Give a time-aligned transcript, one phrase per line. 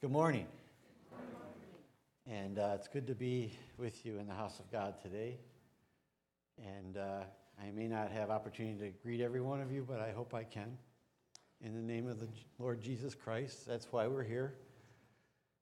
[0.00, 0.46] Good morning.
[2.26, 5.36] And uh, it's good to be with you in the house of God today.
[6.56, 7.24] And uh,
[7.62, 10.44] I may not have opportunity to greet every one of you, but I hope I
[10.44, 10.78] can.
[11.62, 12.28] In the name of the
[12.58, 14.54] Lord Jesus Christ, that's why we're here.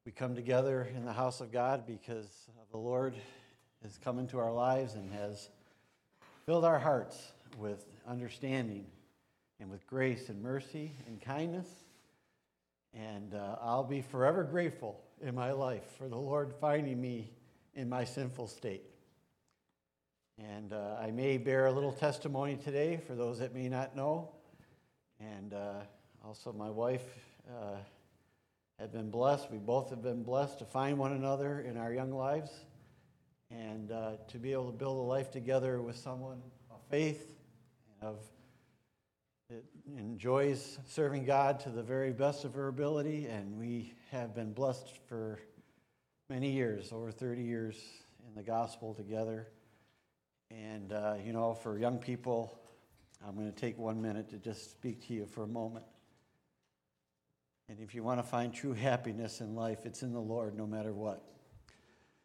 [0.06, 3.16] We come together in the house of God because the Lord
[3.82, 5.48] has come into our lives and has
[6.46, 8.86] filled our hearts with understanding
[9.58, 11.66] and with grace and mercy and kindness.
[12.98, 17.30] And uh, I'll be forever grateful in my life for the Lord finding me
[17.74, 18.82] in my sinful state.
[20.36, 24.30] And uh, I may bear a little testimony today for those that may not know.
[25.20, 25.74] And uh,
[26.24, 27.06] also, my wife
[27.48, 27.76] uh,
[28.80, 29.50] had been blessed.
[29.52, 32.50] We both have been blessed to find one another in our young lives
[33.50, 37.38] and uh, to be able to build a life together with someone of faith
[38.00, 38.18] and of
[39.96, 44.98] enjoys serving God to the very best of her ability, and we have been blessed
[45.08, 45.38] for
[46.28, 47.76] many years, over 30 years
[48.28, 49.48] in the gospel together.
[50.50, 52.58] And, uh, you know, for young people,
[53.26, 55.84] I'm going to take one minute to just speak to you for a moment.
[57.68, 60.66] And if you want to find true happiness in life, it's in the Lord no
[60.66, 61.22] matter what.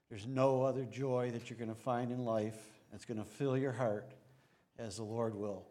[0.09, 2.57] There's no other joy that you're going to find in life
[2.91, 4.13] that's going to fill your heart
[4.77, 5.65] as the Lord will.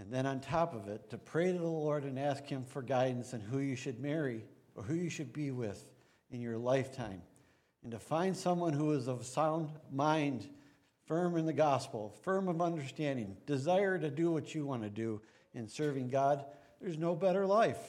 [0.00, 2.80] And then on top of it, to pray to the Lord and ask Him for
[2.80, 5.84] guidance on who you should marry or who you should be with
[6.30, 7.20] in your lifetime.
[7.82, 10.48] And to find someone who is of sound mind,
[11.04, 15.20] firm in the gospel, firm of understanding, desire to do what you want to do
[15.52, 16.46] in serving God,
[16.80, 17.80] there's no better life.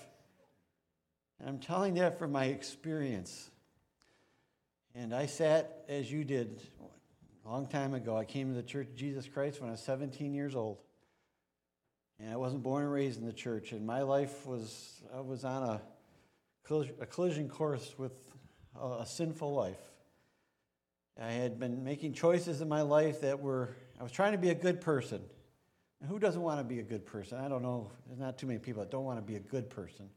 [1.40, 3.50] And I'm telling that from my experience.
[4.96, 6.62] And I sat as you did
[7.46, 8.18] a long time ago.
[8.18, 10.80] I came to the Church of Jesus Christ when I was 17 years old.
[12.22, 15.44] And I wasn't born and raised in the church, and my life was, I was
[15.44, 15.82] on a,
[17.02, 18.14] a collision course with
[18.80, 19.80] a, a sinful life.
[21.20, 24.50] I had been making choices in my life that were, I was trying to be
[24.50, 25.22] a good person.
[26.00, 27.40] And who doesn't want to be a good person?
[27.40, 27.92] I don't know.
[28.08, 30.10] There's not too many people that don't want to be a good person.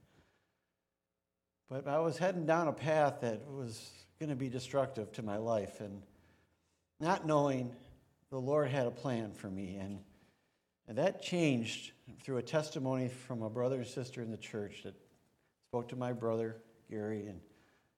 [1.71, 5.39] But I was heading down a path that was going to be destructive to my
[5.39, 5.81] life.
[5.81, 6.03] And
[7.01, 7.75] not knowing
[8.31, 9.77] the Lord had a plan for me.
[9.77, 10.01] And
[10.89, 14.95] and that changed through a testimony from a brother and sister in the church that
[15.69, 16.57] spoke to my brother,
[16.91, 17.41] Gary, and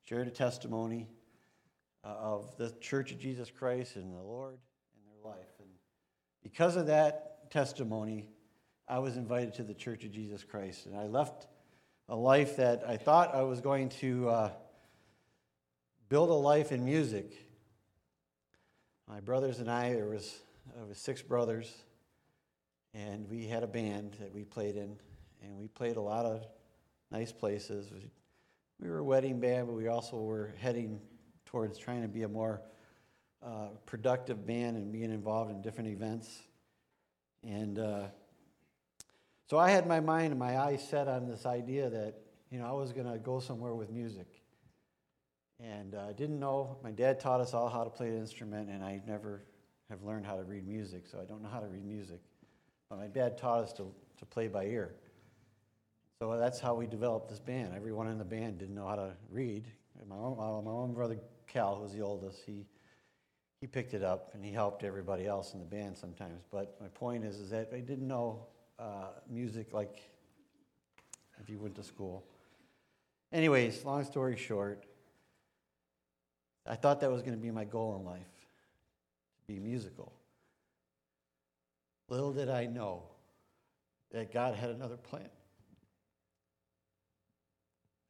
[0.04, 1.08] shared a testimony
[2.04, 5.48] uh, of the Church of Jesus Christ and the Lord in their life.
[5.58, 5.68] And
[6.42, 8.28] because of that testimony,
[8.88, 10.86] I was invited to the Church of Jesus Christ.
[10.86, 11.48] And I left
[12.08, 14.50] a life that I thought I was going to uh,
[16.08, 17.32] build a life in music.
[19.08, 20.38] My brothers and I, there was,
[20.76, 21.72] there was six brothers,
[22.94, 24.96] and we had a band that we played in,
[25.42, 26.46] and we played a lot of
[27.10, 27.92] nice places.
[28.80, 31.00] We were a wedding band, but we also were heading
[31.46, 32.60] towards trying to be a more
[33.42, 36.28] uh, productive band and being involved in different events.
[37.42, 38.06] And uh,
[39.48, 42.14] so I had my mind and my eyes set on this idea that,
[42.50, 44.26] you know, I was going to go somewhere with music.
[45.60, 46.76] And I uh, didn't know.
[46.82, 49.42] My dad taught us all how to play an instrument, and I never
[49.88, 52.20] have learned how to read music, so I don't know how to read music.
[52.88, 54.94] But my dad taught us to, to play by ear.
[56.18, 57.74] So that's how we developed this band.
[57.74, 59.66] Everyone in the band didn't know how to read.
[60.08, 62.66] My own, my own brother Cal, who was the oldest, he,
[63.60, 66.42] he picked it up and he helped everybody else in the band sometimes.
[66.50, 68.46] But my point is, is that I didn't know
[68.78, 70.02] uh, music like
[71.40, 72.24] if you went to school.
[73.32, 74.84] Anyways, long story short,
[76.66, 78.20] I thought that was going to be my goal in life
[79.40, 80.12] to be musical.
[82.08, 83.02] Little did I know
[84.12, 85.28] that God had another plan.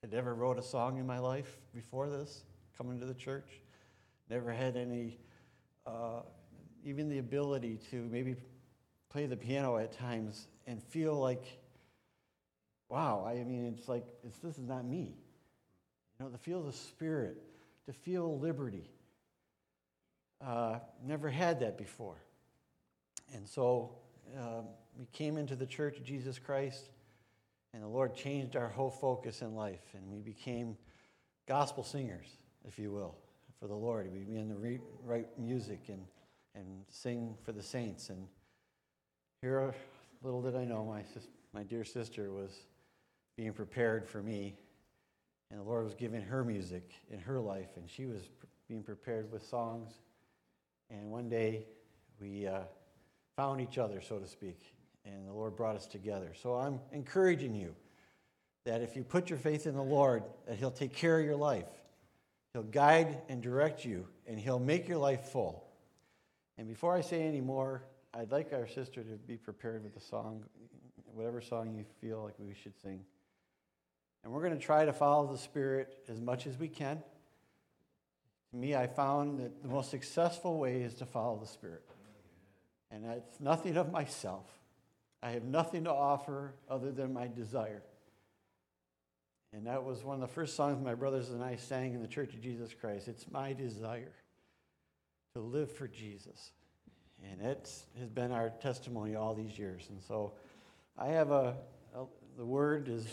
[0.05, 2.45] I never wrote a song in my life before this,
[2.77, 3.49] coming to the church.
[4.29, 5.19] Never had any,
[5.87, 6.21] uh,
[6.85, 8.37] even the ability to maybe
[9.09, 11.59] play the piano at times and feel like,
[12.89, 15.17] wow, I mean, it's like, it's, this is not me.
[16.19, 17.43] You know, to feel the Spirit,
[17.87, 18.91] to feel liberty.
[20.45, 22.17] Uh, never had that before.
[23.35, 23.93] And so
[24.39, 24.63] uh,
[24.99, 26.91] we came into the Church of Jesus Christ,
[27.75, 30.77] and the Lord changed our whole focus in life, and we became
[31.47, 32.27] gospel singers,
[32.67, 33.15] if you will,
[33.61, 34.11] for the Lord.
[34.13, 36.05] We began to re- write music and,
[36.55, 38.11] and sing for the saints.
[38.11, 38.27] And
[39.43, 39.75] here,
[40.23, 41.03] little did I know, my,
[41.53, 42.51] my dear sister was
[43.37, 44.57] being prepared for me,
[45.51, 48.23] and the Lord was giving her music in her life, and she was
[48.69, 49.93] being prepared with songs.
[50.91, 51.67] And one day,
[52.21, 52.61] we uh,
[53.37, 54.75] found each other, so to speak,
[55.05, 56.33] and the Lord brought us together.
[56.43, 57.75] So I'm encouraging you
[58.65, 61.37] that if you put your faith in the Lord, that He'll take care of your
[61.37, 61.69] life.
[62.55, 65.63] He'll guide and direct you, and He'll make your life full.
[66.57, 67.83] And before I say any more,
[68.15, 70.43] I'd like our sister to be prepared with the song,
[71.13, 73.05] whatever song you feel like we should sing.
[74.25, 77.03] And we're going to try to follow the Spirit as much as we can.
[78.51, 81.83] To me, I found that the most successful way is to follow the Spirit.
[82.91, 84.47] And it's nothing of myself.
[85.23, 87.83] I have nothing to offer other than my desire.
[89.53, 92.09] And that was one of the first songs my brothers and I sang in the
[92.09, 93.09] Church of Jesus Christ.
[93.09, 94.13] It's my desire
[95.33, 96.53] to live for Jesus.
[97.31, 99.87] And it has been our testimony all these years.
[99.89, 100.35] And so
[100.99, 101.57] I have a,
[101.95, 102.05] a,
[102.37, 103.07] the word is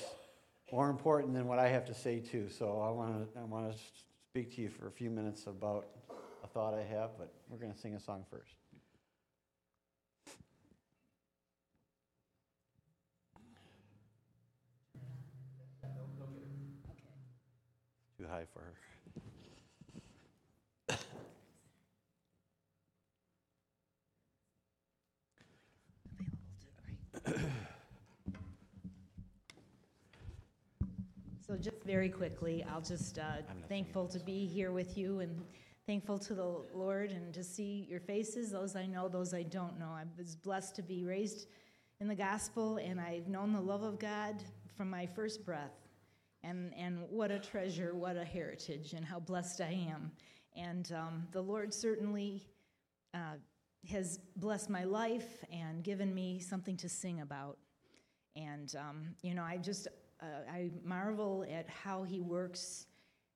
[0.72, 2.50] more important than what I have to say too.
[2.50, 3.78] So I want to I want to
[4.32, 5.88] speak to you for a few minutes about
[6.44, 8.63] a thought I have, but we're going to sing a song first.
[18.24, 18.74] Too high for her.
[31.46, 33.24] So just very quickly, I'll just, uh,
[33.68, 35.44] thankful to be here with you and
[35.86, 39.78] thankful to the Lord and to see your faces, those I know, those I don't
[39.78, 39.90] know.
[39.90, 41.48] I was blessed to be raised
[42.00, 44.42] in the gospel and I've known the love of God
[44.78, 45.83] from my first breath.
[46.44, 50.12] And, and what a treasure, what a heritage, and how blessed I am.
[50.56, 52.46] And um, the Lord certainly
[53.14, 53.38] uh,
[53.90, 57.58] has blessed my life and given me something to sing about.
[58.36, 59.88] And, um, you know, I just
[60.24, 62.88] uh, I marvel at how he works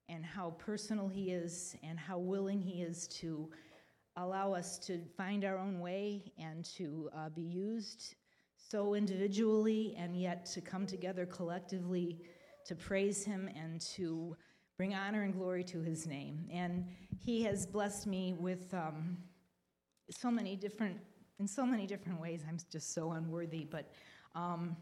[0.09, 3.49] and how personal he is and how willing he is to
[4.15, 8.15] allow us to find our own way and to uh, be used
[8.55, 12.21] so individually and yet to come together collectively
[12.67, 14.35] to praise him and to
[14.77, 16.45] bring honor and glory to his name.
[16.51, 16.85] And
[17.19, 19.17] he has blessed me with um,
[20.09, 20.97] so many different,
[21.39, 22.43] in so many different ways.
[22.47, 23.91] I'm just so unworthy, but
[24.35, 24.77] um,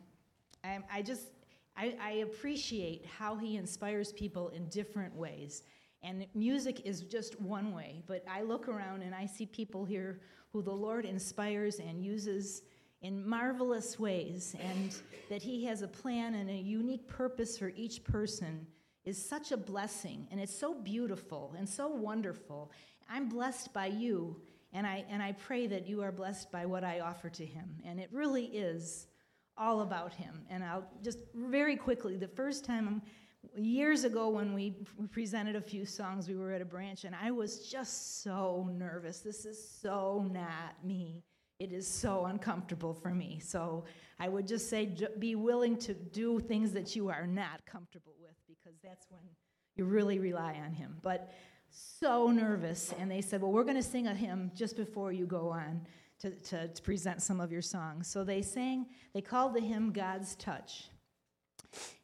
[0.63, 1.31] I, I just
[1.77, 5.63] I, I appreciate how he inspires people in different ways.
[6.03, 10.21] And music is just one way, but I look around and I see people here
[10.53, 12.61] who the Lord inspires and uses
[13.05, 14.95] in marvelous ways, and
[15.29, 18.65] that He has a plan and a unique purpose for each person
[19.05, 22.71] is such a blessing, and it's so beautiful and so wonderful.
[23.07, 24.35] I'm blessed by you,
[24.73, 27.75] and I, and I pray that you are blessed by what I offer to Him.
[27.85, 29.07] And it really is
[29.57, 30.41] all about him.
[30.49, 33.01] And I'll just very quickly, the first time
[33.55, 34.75] years ago when we
[35.11, 39.19] presented a few songs, we were at a branch, and I was just so nervous.
[39.19, 41.23] This is so not me.
[41.59, 43.39] It is so uncomfortable for me.
[43.39, 43.85] So
[44.19, 48.35] I would just say be willing to do things that you are not comfortable with
[48.47, 49.21] because that's when
[49.75, 50.97] you really rely on him.
[51.01, 51.31] But
[51.69, 52.93] so nervous.
[52.99, 55.81] And they said, Well, we're going to sing a hymn just before you go on
[56.19, 58.07] to, to, to present some of your songs.
[58.07, 60.89] So they sang, they called the hymn God's Touch.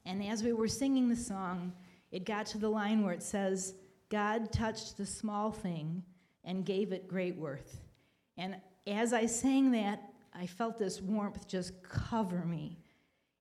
[0.06, 1.74] And as we were singing the song,
[2.12, 3.76] it got to the line where it says,
[4.10, 6.04] God touched the small thing
[6.44, 7.80] and gave it great worth.
[8.42, 8.56] And
[8.88, 10.02] as I sang that,
[10.34, 12.80] I felt this warmth just cover me.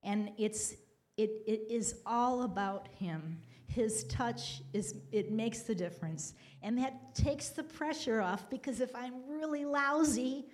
[0.02, 0.74] And it's
[1.16, 3.38] it, it is all about him.
[3.66, 6.34] His touch is it makes the difference.
[6.62, 10.46] And that takes the pressure off because if I'm really lousy,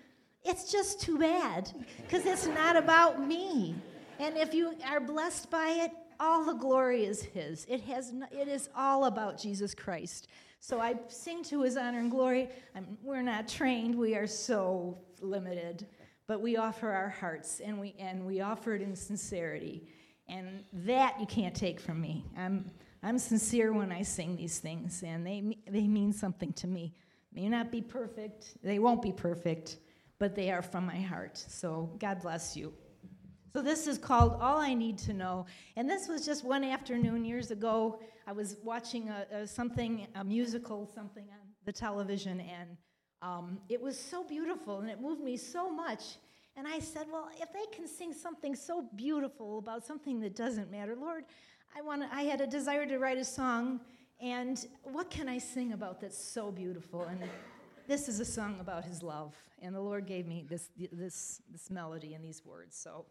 [0.44, 3.74] it's just too bad because it's not about me.
[4.20, 7.66] And if you are blessed by it, all the glory is His.
[7.68, 10.28] It, has, it is all about Jesus Christ.
[10.60, 12.48] So I sing to His honor and glory.
[12.74, 15.86] I'm, we're not trained, we are so limited,
[16.26, 19.88] but we offer our hearts and we, and we offer it in sincerity.
[20.28, 22.24] And that you can't take from me.
[22.36, 22.70] I'm,
[23.02, 26.94] I'm sincere when I sing these things, and they, they mean something to me.
[27.32, 29.76] May not be perfect, they won't be perfect,
[30.18, 31.36] but they are from my heart.
[31.36, 32.72] So God bless you.
[33.56, 35.46] So this is called All I Need to Know.
[35.76, 38.00] And this was just one afternoon years ago.
[38.26, 42.76] I was watching a, a something, a musical, something on the television, and
[43.22, 46.18] um, it was so beautiful and it moved me so much.
[46.54, 50.70] And I said, Well, if they can sing something so beautiful about something that doesn't
[50.70, 51.24] matter, Lord,
[51.74, 53.80] I, want I had a desire to write a song,
[54.20, 57.04] and what can I sing about that's so beautiful?
[57.04, 57.22] And
[57.88, 61.70] this is a song about his love, and the Lord gave me this, this, this
[61.70, 62.76] melody and these words.
[62.76, 63.06] So.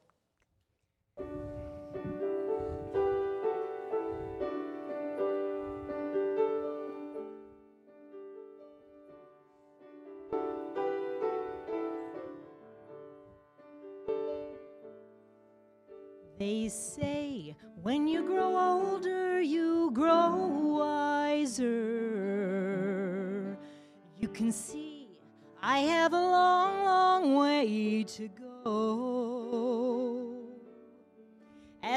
[16.38, 20.36] They say when you grow older, you grow
[20.78, 21.64] wiser.
[24.20, 25.08] You can see
[25.62, 29.15] I have a long, long way to go.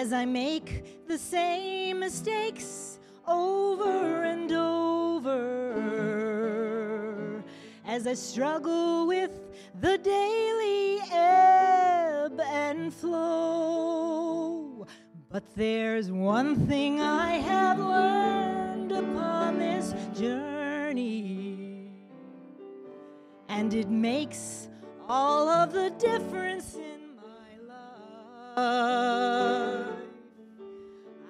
[0.09, 5.35] As I make the same mistakes over and over,
[7.85, 9.33] as I struggle with
[9.83, 14.87] the daily ebb and flow.
[15.29, 21.93] But there's one thing I have learned upon this journey,
[23.51, 24.69] and it makes
[25.07, 27.59] all of the difference in my
[28.57, 29.98] life.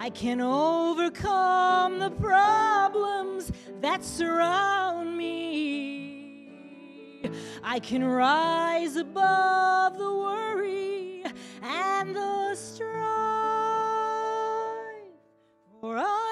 [0.00, 3.50] I can overcome the problems
[3.80, 6.50] that surround me.
[7.64, 11.24] I can rise above the worry
[11.62, 12.94] and the strife.
[15.80, 16.27] For I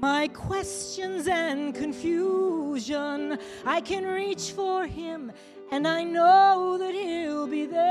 [0.00, 5.32] my questions and confusion, I can reach for Him,
[5.72, 7.88] and I know that He'll be there.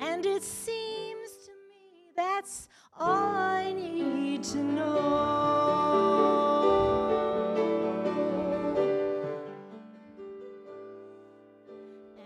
[0.00, 5.64] And it seems to me that's all I need to know.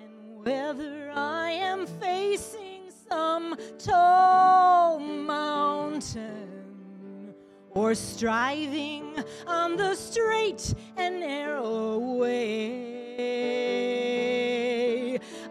[0.03, 6.48] And whether I am facing some tall mountain
[7.89, 9.17] or striving
[9.47, 13.19] on the straight and narrow way,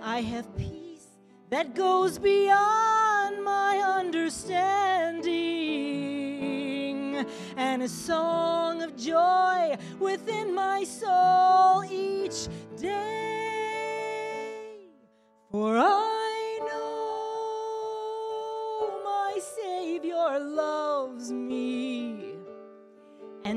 [0.03, 1.07] I have peace
[1.49, 5.25] that goes beyond my understanding
[7.55, 13.79] and a song of joy within my soul each day.
[15.49, 16.16] For I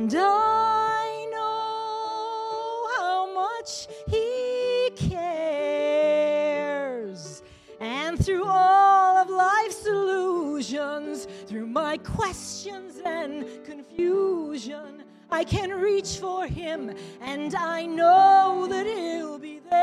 [0.01, 5.93] and I know how much He cares.
[7.81, 16.47] And through all of life's illusions, through my questions and confusion, I can reach for
[16.47, 19.81] Him, and I know that He'll be there.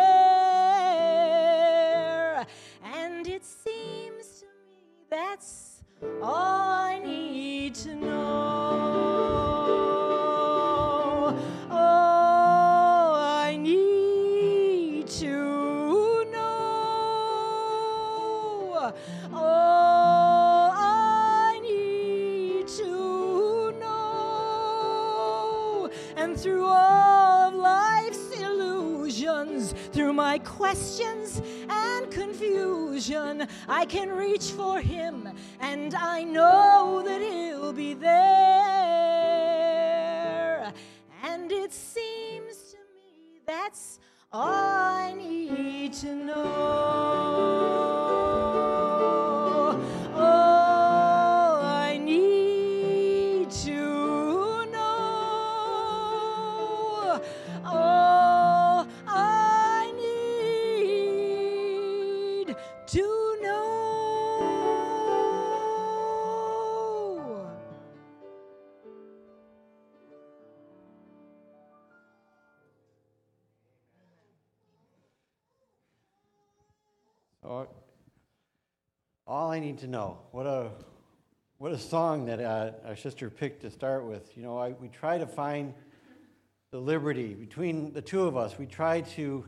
[2.84, 4.82] And it seems to me
[5.12, 5.84] that's
[6.24, 7.17] all I need
[30.38, 35.30] my questions and confusion, I can reach for Him,
[35.60, 38.14] and I know that He'll be there.
[41.24, 44.00] And it seems to me that's
[44.32, 46.57] all I need to know.
[79.78, 80.18] Need to know.
[80.32, 80.72] What a
[81.60, 84.36] what a song that uh, our sister picked to start with.
[84.36, 85.76] You know, I, we try to find
[86.72, 88.58] the liberty between the two of us.
[88.58, 89.46] We try to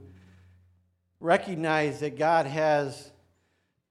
[1.19, 3.11] recognize that God has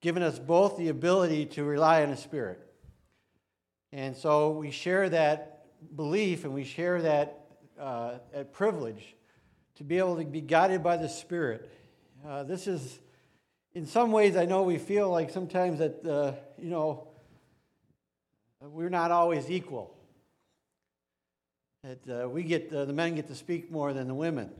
[0.00, 2.60] given us both the ability to rely on His Spirit,
[3.92, 5.66] and so we share that
[5.96, 7.46] belief and we share that,
[7.80, 9.16] uh, that privilege
[9.76, 11.68] to be able to be guided by the Spirit.
[12.24, 13.00] Uh, this is
[13.78, 17.06] in some ways, I know we feel like sometimes that, uh, you know,
[18.60, 19.96] we're not always equal.
[21.84, 24.50] That uh, we get, uh, the men get to speak more than the women.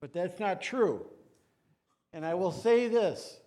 [0.00, 1.04] But that's not true.
[2.12, 3.38] And I will say this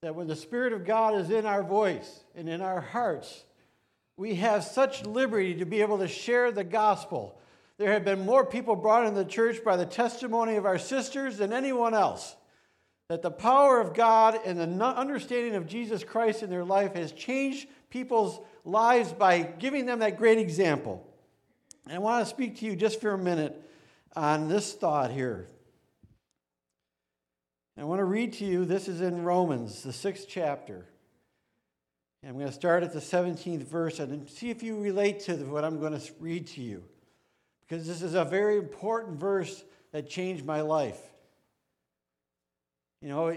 [0.00, 3.44] that when the Spirit of God is in our voice and in our hearts,
[4.16, 7.38] we have such liberty to be able to share the gospel
[7.76, 11.36] There have been more people brought into the church by the testimony of our sisters
[11.36, 12.34] than anyone else.
[13.08, 17.12] That the power of God and the understanding of Jesus Christ in their life has
[17.12, 21.06] changed people's lives by giving them that great example.
[21.86, 23.60] And I want to speak to you just for a minute
[24.14, 25.48] on this thought here.
[27.78, 30.84] I want to read to you, this is in Romans, the sixth chapter.
[32.26, 35.64] I'm going to start at the 17th verse and see if you relate to what
[35.64, 36.82] I'm going to read to you.
[37.60, 39.62] Because this is a very important verse
[39.92, 40.98] that changed my life.
[43.00, 43.34] You know,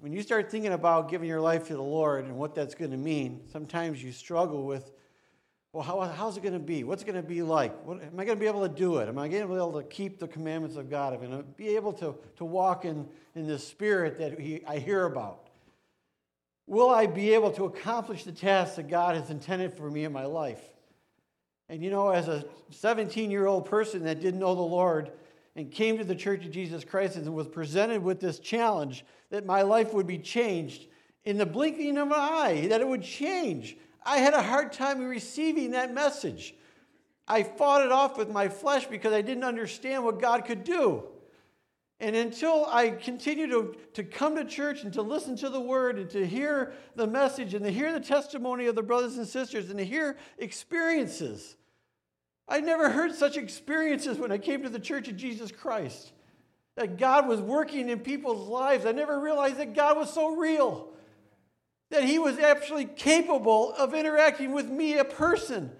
[0.00, 2.90] when you start thinking about giving your life to the Lord and what that's going
[2.90, 4.90] to mean, sometimes you struggle with,
[5.72, 6.82] well, how, how's it going to be?
[6.82, 7.72] What's it going to be like?
[7.86, 9.08] What, am I going to be able to do it?
[9.08, 11.14] Am I going to be able to keep the commandments of God?
[11.14, 14.64] Am I going to be able to, to walk in, in the spirit that he,
[14.66, 15.48] I hear about?
[16.66, 20.12] Will I be able to accomplish the tasks that God has intended for me in
[20.12, 20.62] my life?
[21.68, 25.12] And you know, as a 17 year old person that didn't know the Lord
[25.56, 29.46] and came to the Church of Jesus Christ and was presented with this challenge that
[29.46, 30.86] my life would be changed
[31.24, 35.00] in the blinking of an eye, that it would change, I had a hard time
[35.00, 36.54] receiving that message.
[37.26, 41.04] I fought it off with my flesh because I didn't understand what God could do.
[42.00, 45.98] And until I continue to, to come to church and to listen to the word
[45.98, 49.70] and to hear the message and to hear the testimony of the brothers and sisters
[49.70, 51.56] and to hear experiences,
[52.48, 56.12] I never heard such experiences when I came to the church of Jesus Christ.
[56.76, 58.84] That God was working in people's lives.
[58.84, 60.88] I never realized that God was so real.
[61.90, 65.70] That He was actually capable of interacting with me, a person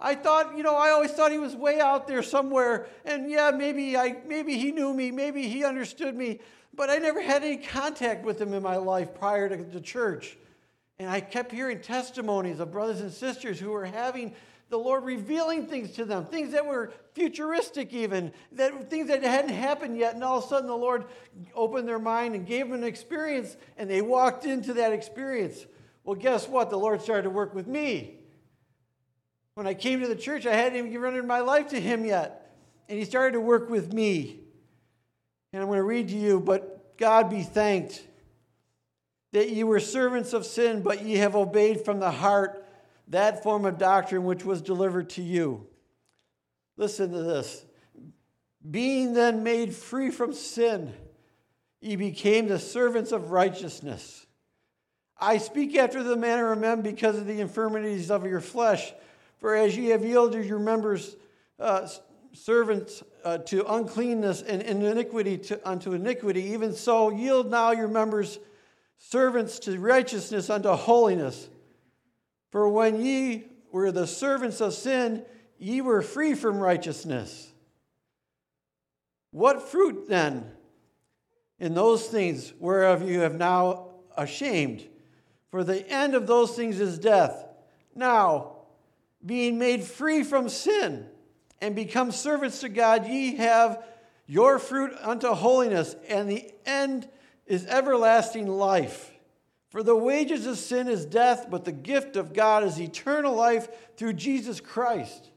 [0.00, 2.86] I thought, you know, I always thought he was way out there somewhere.
[3.04, 6.40] And yeah, maybe I maybe he knew me, maybe he understood me,
[6.74, 10.38] but I never had any contact with him in my life prior to the church.
[10.98, 14.34] And I kept hearing testimonies of brothers and sisters who were having
[14.70, 19.52] the Lord revealing things to them, things that were futuristic, even, that things that hadn't
[19.52, 20.14] happened yet.
[20.14, 21.06] And all of a sudden, the Lord
[21.54, 25.66] opened their mind and gave them an experience, and they walked into that experience.
[26.04, 26.70] Well, guess what?
[26.70, 28.20] The Lord started to work with me.
[29.54, 32.56] When I came to the church, I hadn't even given my life to him yet.
[32.88, 34.40] And he started to work with me.
[35.52, 38.06] And I'm going to read to you, but God be thanked
[39.32, 42.59] that ye were servants of sin, but ye have obeyed from the heart
[43.10, 45.66] that form of doctrine which was delivered to you.
[46.76, 47.64] Listen to this.
[48.68, 50.92] Being then made free from sin,
[51.80, 54.26] ye became the servants of righteousness.
[55.18, 58.92] I speak after the manner of men because of the infirmities of your flesh.
[59.38, 61.16] For as ye have yielded your members
[61.58, 61.88] uh,
[62.32, 68.38] servants uh, to uncleanness and iniquity to, unto iniquity, even so yield now your members
[68.98, 71.48] servants to righteousness unto holiness.
[72.50, 75.24] For when ye were the servants of sin,
[75.58, 77.52] ye were free from righteousness.
[79.30, 80.50] What fruit then
[81.58, 84.86] in those things whereof you have now ashamed?
[85.50, 87.46] For the end of those things is death.
[87.94, 88.56] Now,
[89.24, 91.06] being made free from sin
[91.60, 93.84] and become servants to God, ye have
[94.26, 97.08] your fruit unto holiness, and the end
[97.46, 99.12] is everlasting life.
[99.70, 103.68] For the wages of sin is death, but the gift of God is eternal life
[103.96, 105.30] through Jesus Christ.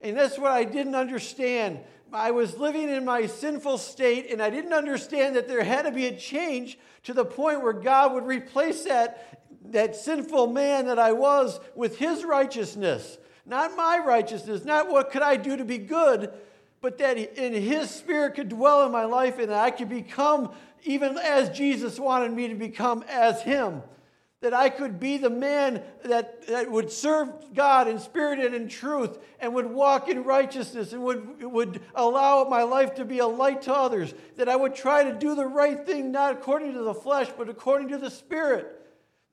[0.00, 1.80] And that's what I didn't understand.
[2.12, 5.90] I was living in my sinful state, and I didn't understand that there had to
[5.90, 10.98] be a change to the point where God would replace that that sinful man that
[10.98, 13.18] I was with his righteousness.
[13.46, 16.32] Not my righteousness, not what could I do to be good,
[16.80, 20.52] but that in his spirit could dwell in my life and I could become
[20.84, 23.82] even as Jesus wanted me to become as him.
[24.40, 28.68] That I could be the man that, that would serve God in spirit and in
[28.68, 33.26] truth and would walk in righteousness and would, would allow my life to be a
[33.26, 34.12] light to others.
[34.36, 37.48] That I would try to do the right thing, not according to the flesh, but
[37.48, 38.82] according to the spirit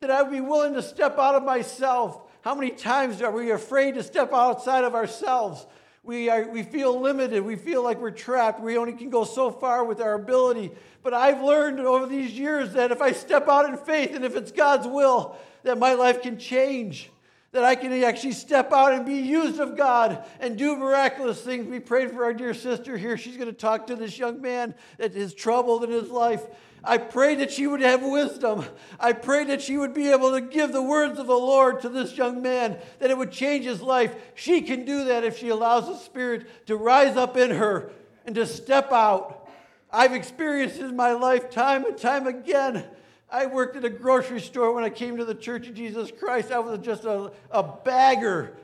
[0.02, 2.22] that I would be willing to step out of myself.
[2.42, 5.66] How many times are we afraid to step outside of ourselves?
[6.04, 7.44] We, are, we feel limited.
[7.44, 8.60] We feel like we're trapped.
[8.60, 10.72] We only can go so far with our ability.
[11.04, 14.36] But I've learned over these years that if I step out in faith and if
[14.36, 17.12] it's God's will, that my life can change.
[17.52, 21.68] That I can actually step out and be used of God and do miraculous things.
[21.68, 23.18] We prayed for our dear sister here.
[23.18, 26.44] She's going to talk to this young man that is troubled in his life.
[26.84, 28.66] I pray that she would have wisdom.
[29.00, 31.90] I pray that she would be able to give the words of the Lord to
[31.90, 34.16] this young man, that it would change his life.
[34.36, 37.92] She can do that if she allows the Spirit to rise up in her
[38.26, 39.50] and to step out.
[39.92, 42.86] I've experienced in my life time and time again.
[43.30, 46.52] I worked at a grocery store when I came to the Church of Jesus Christ.
[46.52, 48.58] I was just a, a bagger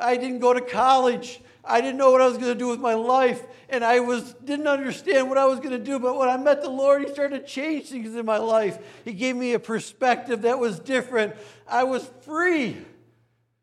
[0.00, 1.40] I didn't go to college.
[1.70, 4.34] I didn't know what I was going to do with my life, and I was
[4.44, 5.98] didn't understand what I was going to do.
[5.98, 8.78] But when I met the Lord, He started to change things in my life.
[9.04, 11.34] He gave me a perspective that was different.
[11.68, 12.76] I was free.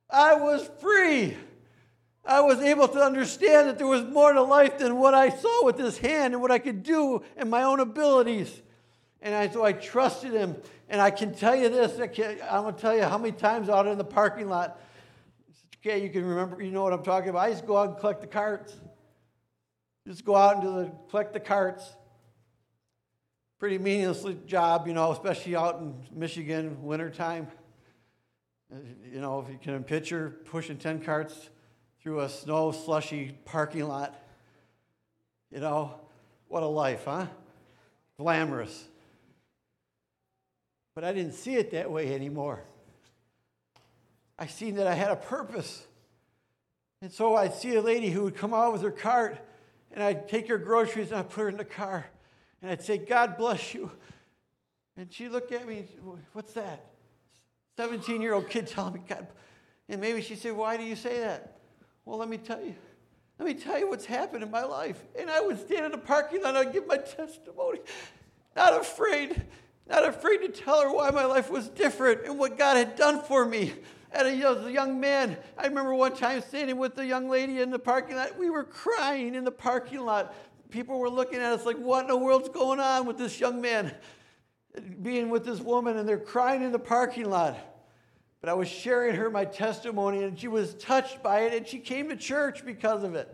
[0.10, 1.36] I was free.
[2.26, 5.66] I was able to understand that there was more to life than what I saw
[5.66, 8.62] with this hand and what I could do and my own abilities.
[9.22, 10.56] And I, so I trusted him.
[10.90, 12.04] And I can tell you this I
[12.56, 14.80] am going to tell you how many times out in the parking lot,
[15.88, 17.40] okay, you can remember, you know what I'm talking about.
[17.40, 18.76] I used to go out and collect the carts.
[20.06, 21.96] Just go out and the, collect the carts.
[23.60, 27.48] Pretty meaningless job, you know, especially out in Michigan, wintertime.
[28.72, 28.80] Uh,
[29.12, 31.50] you know, if you can picture pushing 10 carts
[32.02, 34.14] through a snow slushy parking lot.
[35.52, 35.96] You know,
[36.50, 37.28] what a life, huh?
[38.20, 38.86] Glamorous.
[40.96, 42.64] But I didn't see it that way anymore.
[44.40, 45.86] I seen that I had a purpose.
[47.02, 49.38] And so I'd see a lady who would come out with her cart,
[49.92, 52.06] and I'd take her groceries and I'd put her in the car.
[52.62, 53.92] And I'd say, God bless you.
[54.96, 55.86] And she'd look at me,
[56.34, 56.86] what's that?
[57.78, 59.28] 17 year old kid telling me, God.
[59.88, 61.60] And maybe she'd say, Why do you say that?
[62.04, 62.76] Well, let me tell you.
[63.40, 65.00] Let me tell you what's happened in my life.
[65.18, 67.80] And I would stand in the parking lot and I'd give my testimony,
[68.56, 69.44] not afraid,
[69.88, 73.22] not afraid to tell her why my life was different and what God had done
[73.22, 73.74] for me.
[74.12, 77.80] As a young man, I remember one time standing with a young lady in the
[77.80, 78.38] parking lot.
[78.38, 80.34] We were crying in the parking lot.
[80.70, 83.62] People were looking at us like, what in the world's going on with this young
[83.62, 83.94] man
[85.02, 85.98] being with this woman?
[85.98, 87.58] And they're crying in the parking lot.
[88.40, 91.80] But I was sharing her my testimony, and she was touched by it, and she
[91.80, 93.34] came to church because of it.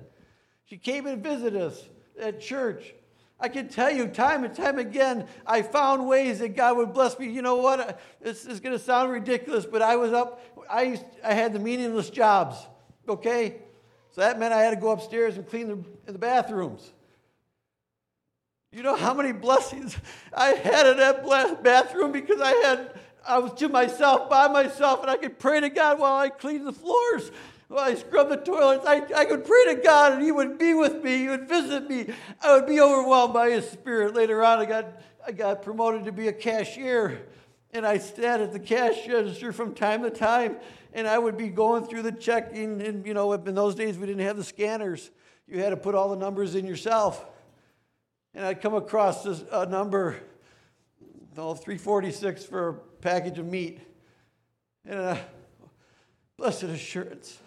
[0.66, 1.84] She came and visited us
[2.20, 2.94] at church.
[3.43, 7.19] I can tell you time and time again, I found ways that God would bless
[7.19, 7.29] me.
[7.29, 7.99] You know what?
[8.21, 11.60] This is going to sound ridiculous, but I was up, I, used, I had the
[11.60, 12.56] meaningless jobs,
[13.08, 13.58] okay?
[14.12, 16.89] So that meant I had to go upstairs and clean the, the bathrooms.
[18.71, 19.97] You know how many blessings
[20.34, 25.10] I had in that bathroom because I had I was to myself, by myself, and
[25.10, 27.32] I could pray to God while I cleaned the floors,
[27.67, 28.86] while I scrubbed the toilets.
[28.86, 31.17] I, I could pray to God, and He would be with me.
[31.17, 32.08] He would visit me.
[32.41, 34.15] I would be overwhelmed by His Spirit.
[34.15, 37.28] Later on, I got, I got promoted to be a cashier,
[37.71, 40.58] and I sat at the cash register from time to time,
[40.93, 42.82] and I would be going through the checking.
[42.82, 45.10] And, you know, in those days, we didn't have the scanners.
[45.47, 47.26] You had to put all the numbers in yourself.
[48.36, 50.17] And I'd come across this, a number,
[51.36, 53.80] no, 346 for a package of meat.
[54.86, 55.19] And a
[56.38, 57.39] blessed assurance,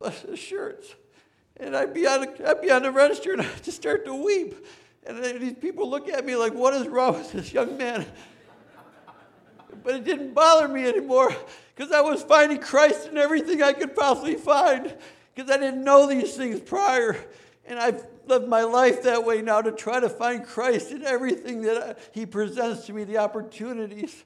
[0.00, 0.94] assurance.
[1.56, 4.54] And I'd be, on I'd be on the register and I'd just start to weep.
[5.06, 8.06] And these people look at me like, what is wrong with this young man?
[9.84, 11.34] But it didn't bother me anymore
[11.74, 14.94] because I was finding Christ in everything I could possibly find
[15.34, 17.16] because I didn't know these things prior.
[17.64, 21.62] And I've lived my life that way now to try to find Christ in everything
[21.62, 24.24] that uh, He presents to me, the opportunities.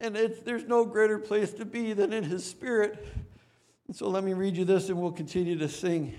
[0.00, 3.04] And there's no greater place to be than in His Spirit.
[3.86, 6.14] And so let me read you this and we'll continue to sing.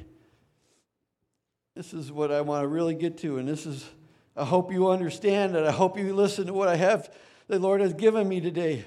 [1.76, 3.38] This is what I want to really get to.
[3.38, 3.90] And this is,
[4.36, 7.14] I hope you understand and I hope you listen to what I have,
[7.48, 8.86] the Lord has given me today.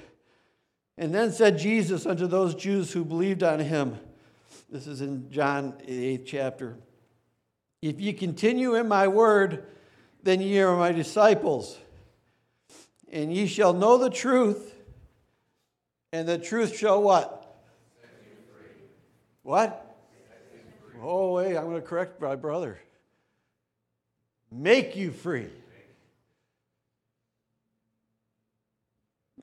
[0.97, 3.97] And then said Jesus unto those Jews who believed on him.
[4.69, 6.77] This is in John 8th chapter.
[7.81, 9.65] If ye continue in my word,
[10.23, 11.77] then ye are my disciples.
[13.11, 14.75] And ye shall know the truth,
[16.11, 17.38] and the truth shall what?
[19.49, 19.97] What?
[21.01, 22.79] Oh, wait, I'm going to correct my brother.
[24.51, 25.47] Make you free.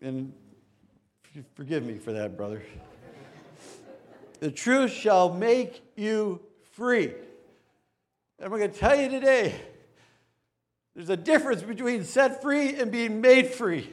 [0.00, 0.32] And
[1.56, 2.62] forgive me for that, brother.
[4.38, 6.40] the truth shall make you
[6.74, 7.06] free.
[7.06, 9.56] And I'm going to tell you today
[10.94, 13.90] there's a difference between set free and being made free.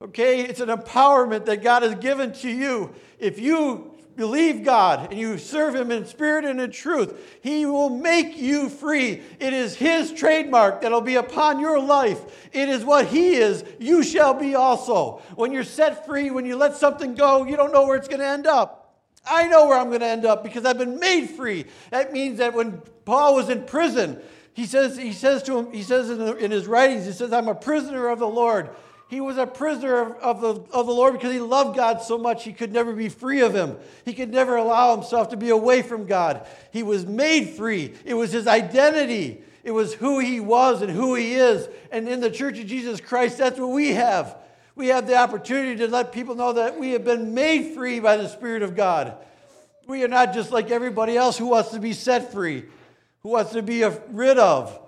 [0.00, 0.40] Okay?
[0.40, 2.94] It's an empowerment that God has given to you.
[3.18, 7.90] If you believe God and you serve Him in spirit and in truth, He will
[7.90, 9.22] make you free.
[9.38, 12.48] It is His trademark that'll be upon your life.
[12.52, 15.22] It is what He is, you shall be also.
[15.34, 18.20] When you're set free, when you let something go, you don't know where it's going
[18.20, 18.82] to end up.
[19.28, 21.66] I know where I'm going to end up because I've been made free.
[21.90, 24.20] That means that when Paul was in prison,
[24.54, 27.48] he says, he says to him, he says in, in his writings, he says, I'm
[27.48, 28.70] a prisoner of the Lord.
[29.08, 32.18] He was a prisoner of, of, the, of the Lord because he loved God so
[32.18, 33.76] much he could never be free of him.
[34.04, 36.46] He could never allow himself to be away from God.
[36.72, 37.94] He was made free.
[38.04, 39.42] It was his identity.
[39.62, 41.68] It was who he was and who he is.
[41.92, 44.36] And in the Church of Jesus Christ, that's what we have
[44.76, 48.18] we have the opportunity to let people know that we have been made free by
[48.18, 49.16] the Spirit of God.
[49.86, 52.64] We are not just like everybody else who wants to be set free,
[53.22, 54.78] who wants to be rid of.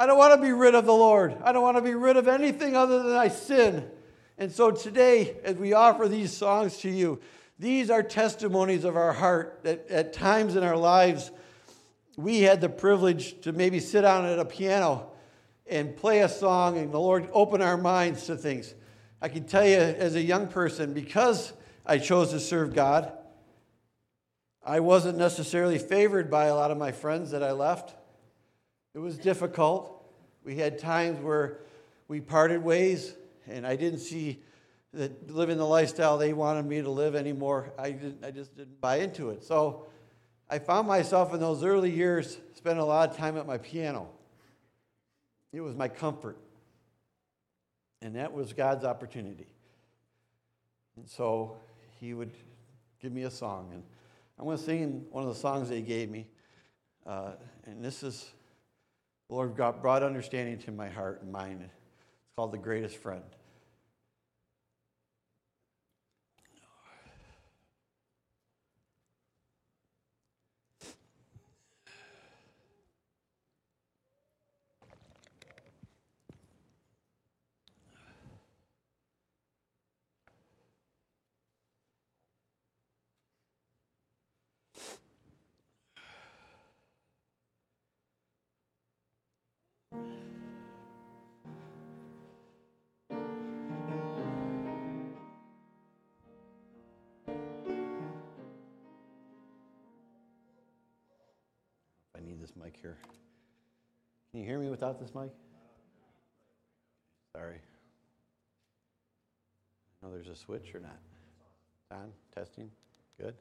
[0.00, 1.36] I don't want to be rid of the Lord.
[1.44, 3.86] I don't want to be rid of anything other than I sin.
[4.38, 7.20] And so today, as we offer these songs to you,
[7.58, 11.30] these are testimonies of our heart that at times in our lives,
[12.16, 15.10] we had the privilege to maybe sit down at a piano
[15.66, 18.74] and play a song, and the Lord open our minds to things.
[19.20, 21.52] I can tell you, as a young person, because
[21.84, 23.12] I chose to serve God,
[24.64, 27.96] I wasn't necessarily favored by a lot of my friends that I left.
[28.94, 30.04] It was difficult.
[30.44, 31.60] We had times where
[32.08, 33.14] we parted ways,
[33.46, 34.42] and I didn't see
[34.92, 37.72] that living the lifestyle they wanted me to live anymore.
[37.78, 39.44] I, didn't, I just didn't buy into it.
[39.44, 39.86] So
[40.48, 44.08] I found myself in those early years spending a lot of time at my piano.
[45.52, 46.38] It was my comfort.
[48.02, 49.46] And that was God's opportunity.
[50.96, 51.56] And so
[52.00, 52.32] he would
[53.00, 53.70] give me a song.
[53.72, 53.84] And
[54.38, 56.26] I'm going to sing one of the songs he gave me.
[57.06, 57.32] Uh,
[57.64, 58.30] and this is,
[59.30, 61.60] Lord God brought understanding to my heart and mind.
[61.62, 61.72] It's
[62.36, 63.22] called The Greatest Friend.
[102.80, 102.96] Here.
[104.30, 105.30] Can you hear me without this mic?
[107.34, 107.60] Sorry.
[110.02, 110.98] No, there's a switch or not?
[111.90, 112.70] On, testing,
[113.18, 113.34] good.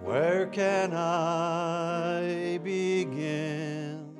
[0.00, 4.16] Where can I begin?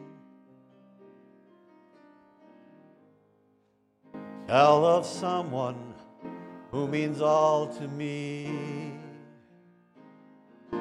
[4.47, 5.88] Tell of someone
[6.71, 8.93] who means all to me.
[10.73, 10.77] A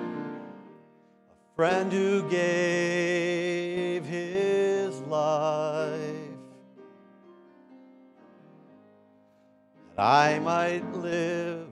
[1.55, 6.01] friend who gave his life
[9.95, 11.67] that I might live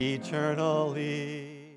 [0.00, 1.76] eternally.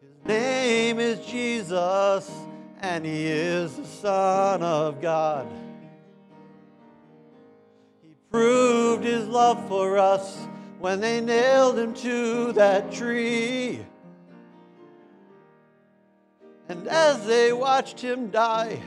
[0.00, 2.30] His name is Jesus,
[2.80, 5.48] and he is the Son of God
[8.30, 10.36] proved his love for us
[10.78, 13.80] when they nailed him to that tree.
[16.68, 18.80] And as they watched him die,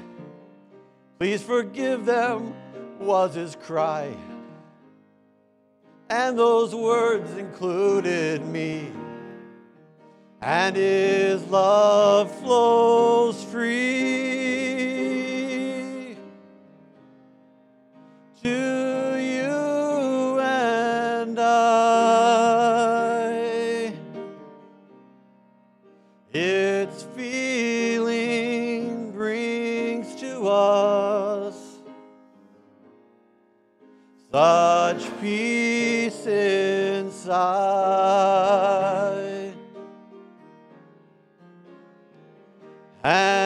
[1.19, 2.53] please forgive them,
[2.99, 4.15] was his cry.
[6.09, 8.91] And those words included me.
[10.41, 13.71] And his love flows free
[18.43, 18.70] to
[35.21, 37.53] peace inside.
[43.03, 43.40] And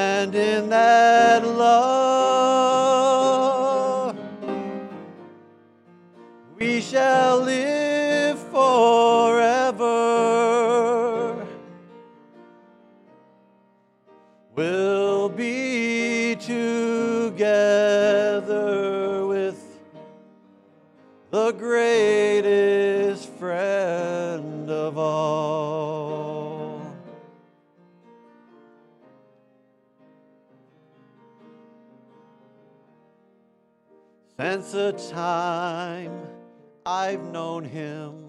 [34.71, 36.27] The time
[36.85, 38.25] I've known him,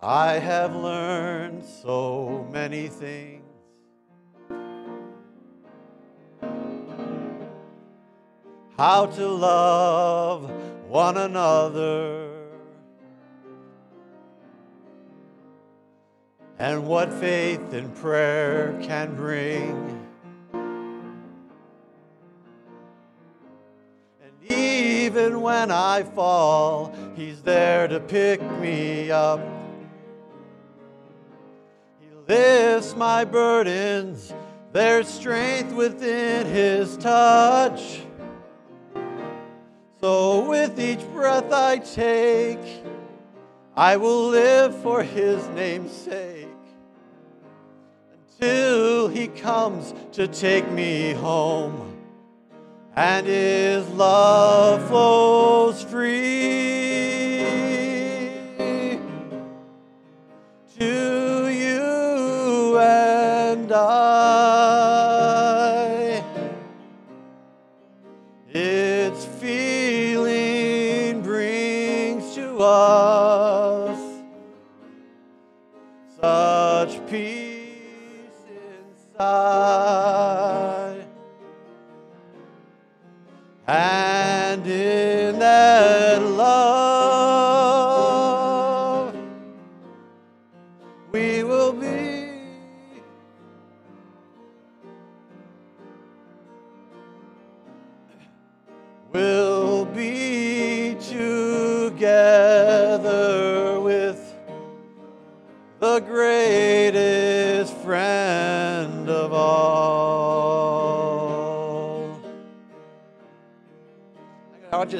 [0.00, 3.42] I have learned so many things.
[8.78, 10.50] how to love
[10.86, 12.30] one another,
[16.58, 19.95] and what faith and prayer can bring.
[25.16, 29.40] Even when I fall, He's there to pick me up.
[31.98, 34.34] He lifts my burdens
[34.72, 38.02] There's strength within his touch.
[40.02, 42.84] So with each breath I take,
[43.74, 46.46] I will live for his name's sake
[48.12, 51.95] until he comes to take me home
[52.96, 56.85] and his love flows free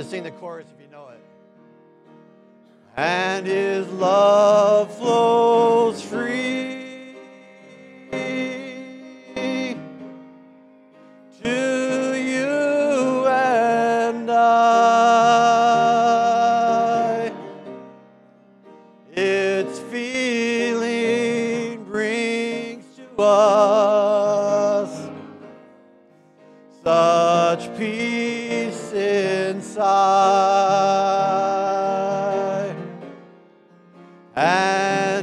[0.07, 1.21] sing the chorus if you know it.
[2.97, 4.97] And his love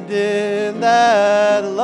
[0.01, 1.82] in that love,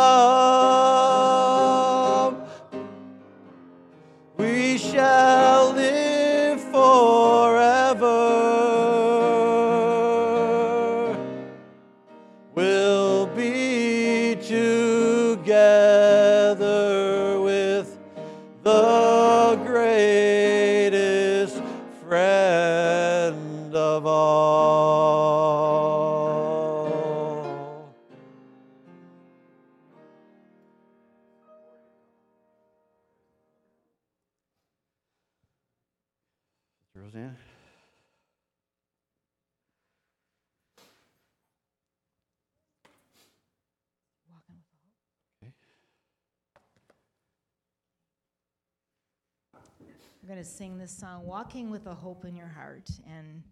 [50.90, 52.90] this song, Walking with a Hope in Your Heart.
[53.08, 53.44] And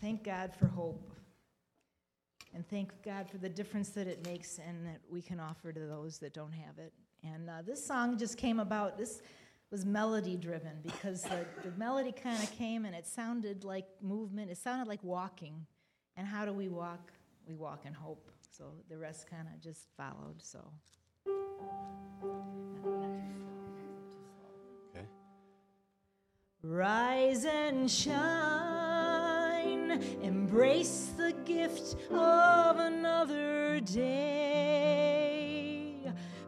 [0.00, 1.12] thank God for hope.
[2.52, 5.78] And thank God for the difference that it makes and that we can offer to
[5.78, 6.92] those that don't have it.
[7.22, 9.22] And uh, this song just came about, this
[9.70, 14.50] was melody driven because the, the melody kind of came and it sounded like movement,
[14.50, 15.66] it sounded like walking.
[16.16, 17.12] And how do we walk?
[17.46, 18.28] We walk in hope.
[18.50, 20.42] So the rest kind of just followed.
[20.42, 20.58] So.
[26.64, 28.18] Rise and shine,
[30.22, 34.72] embrace the gift of another day.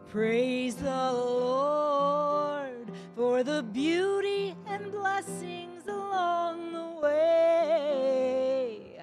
[0.09, 8.97] Praise the Lord for the beauty and blessings along the way.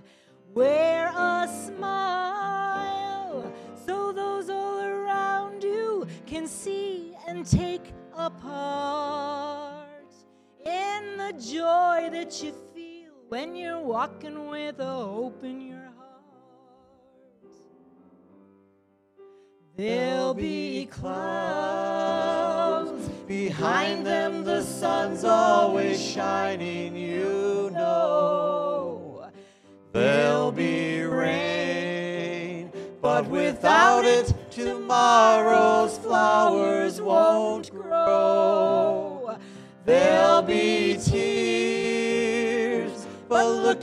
[0.53, 3.51] Wear a smile
[3.87, 8.29] so those all around you can see and take a
[12.29, 16.23] that you feel when you're walking with a hope in your heart.
[19.77, 22.19] There'll be clouds
[23.27, 29.31] Behind them, the sun's always shining, you know.
[29.93, 39.37] There'll be rain, but without it, tomorrow's flowers won't grow.
[39.85, 41.38] There'll be tears,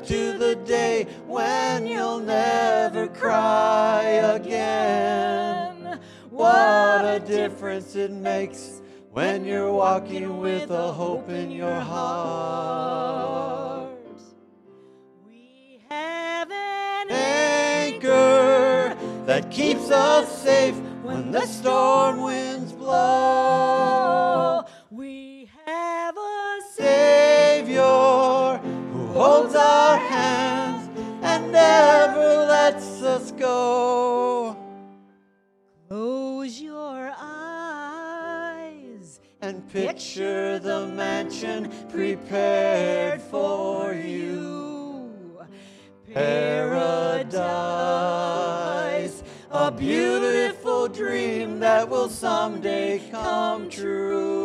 [0.05, 4.03] to the day when you'll never cry
[4.35, 5.99] again.
[6.29, 8.81] What a difference it makes
[9.11, 13.09] when you're walking with a hope in your heart.
[15.25, 18.95] We have an Anchor
[19.25, 23.64] that keeps us safe when the storm winds blow.
[32.66, 34.57] Lets us go.
[35.88, 45.45] Close your eyes and Picture the mansion prepared for you.
[46.11, 46.82] Paradise,
[49.51, 54.44] a beautiful dream that will someday come true.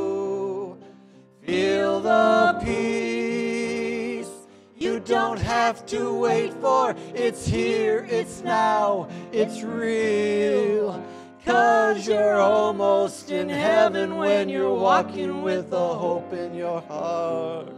[5.70, 6.96] Have to wait for.
[7.14, 11.00] It's here, it's now, it's real.
[11.44, 17.72] Cause you're almost in heaven when you're walking with a hope in your heart.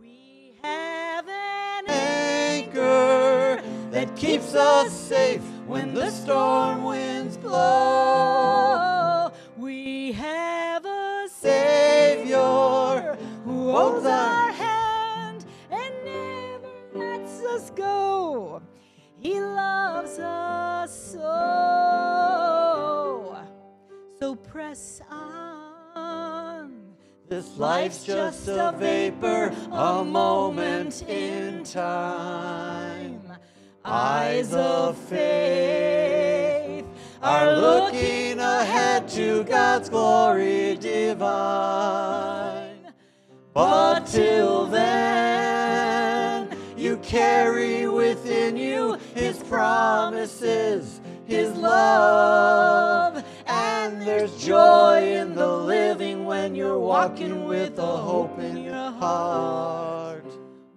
[0.00, 9.30] We have an Anchor that keeps us safe when the storm winds blow.
[9.56, 14.45] We have a Savior who holds our
[19.18, 21.18] He loves us so.
[24.18, 26.72] So press on.
[27.28, 33.22] This life's just a vapor, a moment in time.
[33.84, 36.86] Eyes of faith
[37.22, 42.92] are looking ahead to God's glory divine.
[43.52, 47.75] But till then, you carry within you His
[49.56, 53.24] promises, His love.
[53.46, 60.26] And there's joy in the living when you're walking with a hope in your heart.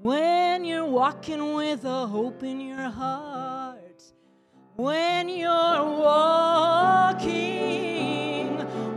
[0.02, 4.02] When you're walking with a hope in your heart,
[4.78, 7.28] when you're walking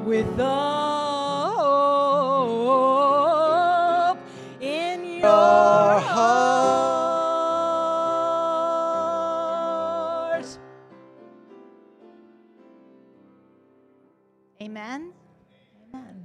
[0.04, 0.91] with a
[14.62, 15.12] Amen.
[15.92, 16.24] Amen.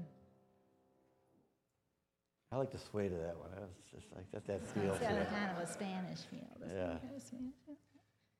[2.52, 3.50] I like to sway to that one.
[3.80, 4.92] It's just like that, that feel.
[4.94, 6.48] It's to got kind of a Spanish feel.
[6.62, 6.86] Yeah.
[6.86, 7.76] Kind of Spanish feel.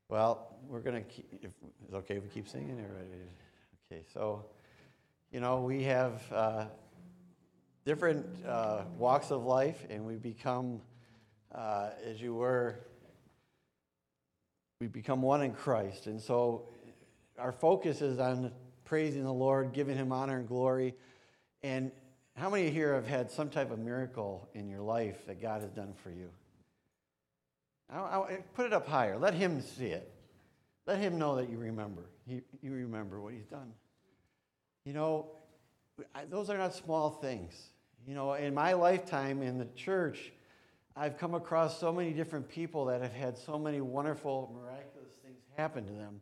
[0.08, 2.80] Well, we're going to keep, if, is it okay if we keep singing?
[2.80, 2.92] Or,
[3.92, 4.46] okay, so,
[5.32, 6.66] you know, we have uh,
[7.84, 10.80] different uh, walks of life, and we become,
[11.56, 12.76] uh, as you were,
[14.80, 16.06] we become one in Christ.
[16.06, 16.70] And so
[17.40, 18.52] our focus is on
[18.88, 20.96] praising the Lord, giving Him honor and glory.
[21.62, 21.92] And
[22.36, 25.72] how many here have had some type of miracle in your life that God has
[25.72, 26.30] done for you?
[27.92, 29.18] I, I, put it up higher.
[29.18, 30.12] Let him see it.
[30.86, 32.04] Let him know that you remember.
[32.26, 33.72] He, you remember what he's done.
[34.86, 35.28] You know,
[36.14, 37.54] I, those are not small things.
[38.06, 40.32] You know, in my lifetime in the church,
[40.96, 45.40] I've come across so many different people that have had so many wonderful, miraculous things
[45.56, 46.22] happen to them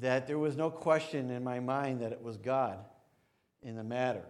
[0.00, 2.78] that there was no question in my mind that it was God
[3.62, 4.24] in the matter.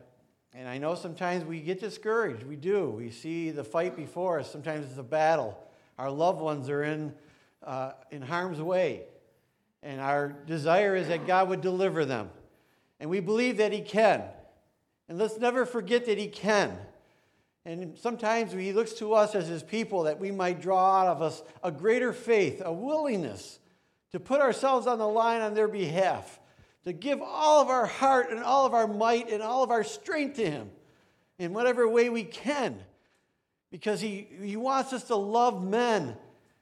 [0.53, 2.45] And I know sometimes we get discouraged.
[2.45, 2.91] We do.
[2.91, 4.51] We see the fight before us.
[4.51, 5.59] Sometimes it's a battle.
[5.99, 7.12] Our loved ones are in,
[7.62, 9.03] uh, in harm's way.
[9.83, 12.31] And our desire is that God would deliver them.
[13.01, 14.23] And we believe that He can.
[15.09, 16.79] And let's never forget that He can.
[17.65, 21.21] And sometimes He looks to us as His people that we might draw out of
[21.21, 23.59] us a greater faith, a willingness
[24.15, 26.39] to put ourselves on the line on their behalf,
[26.85, 29.83] to give all of our heart and all of our might and all of our
[29.83, 30.71] strength to Him
[31.37, 32.79] in whatever way we can.
[33.73, 36.17] Because He, he wants us to love men,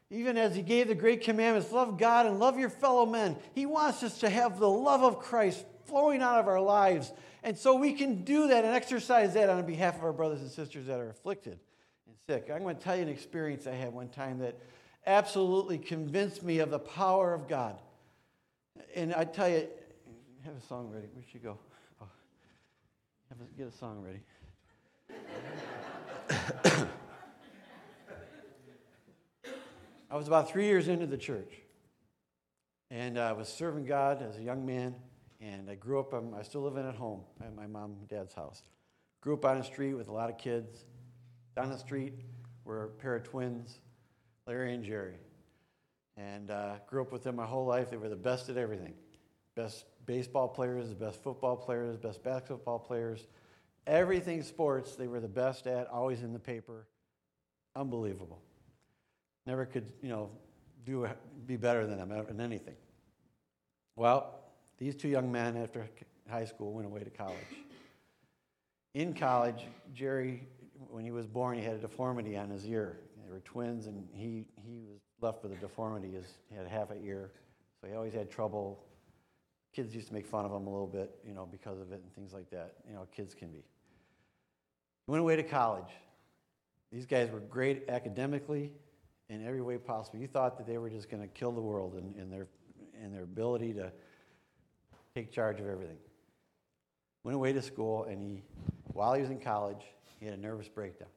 [0.09, 3.37] even as He gave the great commandments love God and love your fellow men.
[3.55, 7.13] He wants us to have the love of Christ flowing out of our lives.
[7.43, 10.51] And so we can do that and exercise that on behalf of our brothers and
[10.51, 11.59] sisters that are afflicted
[12.07, 12.51] and sick.
[12.51, 14.57] I'm going to tell you an experience I had one time that
[15.07, 17.79] absolutely convinced me of the power of God.
[18.95, 19.67] And I tell you,
[20.45, 21.07] have a song ready.
[21.13, 21.59] Where'd she go?
[22.01, 22.07] Oh,
[23.31, 24.21] a, get a song ready.
[30.11, 31.55] I was about three years into the church,
[32.91, 34.95] and I was serving God as a young man.
[35.41, 36.15] And I grew up.
[36.15, 38.63] Um, I still living at home at my mom and dad's house.
[39.21, 40.85] Grew up on a street with a lot of kids.
[41.57, 42.15] Down the street
[42.65, 43.81] were a pair of twins,
[44.47, 45.17] Larry and Jerry.
[46.17, 47.91] And uh, grew up with them my whole life.
[47.91, 48.95] They were the best at everything.
[49.55, 53.27] Best baseball players, the best football players, best basketball players.
[53.87, 56.87] Everything sports, they were the best at, always in the paper.
[57.75, 58.41] Unbelievable.
[59.47, 60.31] Never could, you know,
[60.85, 61.09] do
[61.47, 62.77] be better than them in anything.
[63.97, 64.39] Well,
[64.79, 65.89] these two young men after
[66.29, 67.37] high school went away to college.
[68.95, 70.47] In college, Jerry,
[70.91, 72.99] when he was born, he had a deformity on his ear.
[73.33, 76.13] Were twins, and he, he was left with a deformity.
[76.13, 77.31] His, he had half an ear,
[77.81, 78.85] so he always had trouble
[79.73, 82.03] kids used to make fun of him a little bit, you know, because of it
[82.03, 82.75] and things like that.
[82.87, 83.65] You know, kids can be.
[85.07, 85.89] Went away to college.
[86.93, 88.71] These guys were great academically
[89.31, 90.19] in every way possible.
[90.19, 92.49] You thought that they were just going to kill the world in, in, their,
[93.03, 93.91] in their ability to
[95.15, 95.97] take charge of everything.
[97.25, 98.43] Went away to school, and he,
[98.93, 99.87] while he was in college,
[100.21, 101.09] he had a nervous breakdown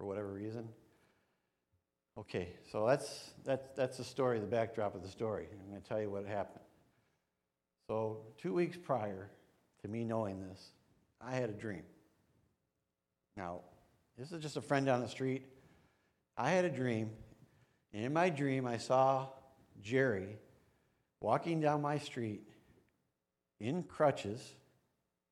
[0.00, 0.66] for whatever reason.
[2.16, 5.46] Okay, so that's, that's, that's the story, the backdrop of the story.
[5.52, 6.64] I'm going to tell you what happened.
[7.86, 9.30] So, two weeks prior
[9.82, 10.70] to me knowing this,
[11.20, 11.82] I had a dream.
[13.36, 13.60] Now,
[14.16, 15.44] this is just a friend down the street.
[16.34, 17.10] I had a dream,
[17.92, 19.26] and in my dream, I saw
[19.82, 20.38] Jerry
[21.20, 22.48] walking down my street
[23.60, 24.40] in crutches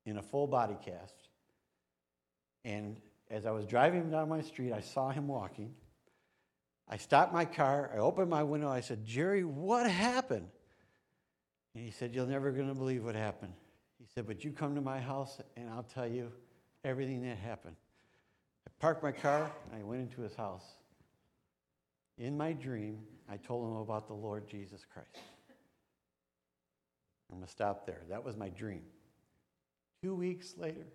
[0.05, 1.15] in a full body cast.
[2.63, 2.97] And
[3.29, 5.73] as I was driving down my street, I saw him walking.
[6.87, 10.47] I stopped my car, I opened my window, I said, Jerry, what happened?
[11.75, 13.53] And he said, You're never going to believe what happened.
[13.99, 16.31] He said, But you come to my house and I'll tell you
[16.83, 17.75] everything that happened.
[18.67, 20.65] I parked my car and I went into his house.
[22.17, 22.99] In my dream,
[23.29, 25.19] I told him about the Lord Jesus Christ.
[27.31, 28.01] I'm going to stop there.
[28.09, 28.81] That was my dream.
[30.01, 30.87] Two weeks later,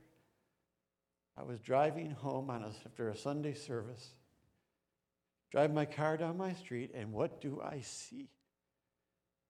[1.36, 4.10] I was driving home on a, after a Sunday service,
[5.50, 8.28] drive my car down my street, and what do I see?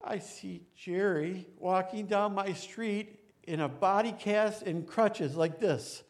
[0.02, 6.02] I see Jerry walking down my street in a body cast and crutches like this.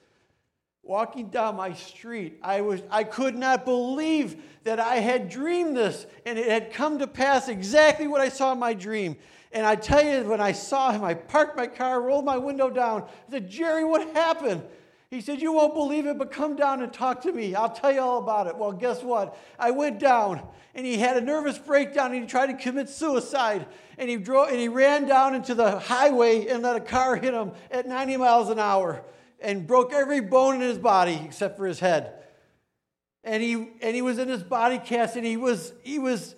[0.83, 6.07] Walking down my street, I, was, I could not believe that I had dreamed this,
[6.27, 9.17] and it had come to pass exactly what I saw in my dream.
[9.51, 12.69] And I tell you, when I saw him, I parked my car, rolled my window
[12.69, 13.05] down.
[13.05, 14.63] I said, Jerry, what happened?
[15.15, 17.55] He said, You won't believe it, but come down and talk to me.
[17.55, 18.57] I'll tell you all about it.
[18.57, 19.39] Well, guess what?
[19.61, 20.43] I went down
[20.75, 23.67] and he had a nervous breakdown and he tried to commit suicide.
[23.97, 27.33] And he drove and he ran down into the highway and let a car hit
[27.33, 29.05] him at 90 miles an hour
[29.41, 32.13] and broke every bone in his body except for his head.
[33.23, 36.35] And he and he was in his body cast and he was he was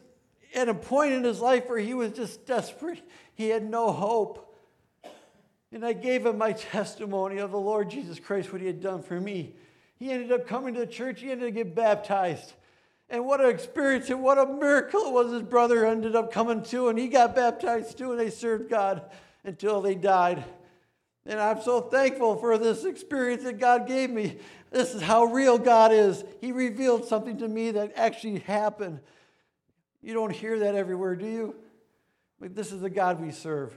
[0.55, 3.03] at a point in his life where he was just desperate.
[3.35, 4.46] He had no hope.
[5.73, 9.03] And I gave him my testimony of the Lord Jesus Christ, what he had done
[9.03, 9.55] for me.
[9.99, 12.53] He ended up coming to the church, he ended up getting baptized.
[13.09, 15.33] And what an experience and what a miracle it was.
[15.33, 19.03] His brother ended up coming too, and he got baptized too, and they served God
[19.45, 20.45] until they died.
[21.25, 24.39] And I'm so thankful for this experience that God gave me.
[24.71, 26.25] This is how real God is.
[26.41, 29.01] He revealed something to me that actually happened.
[30.03, 31.55] You don't hear that everywhere, do you?
[32.41, 33.77] But this is the God we serve.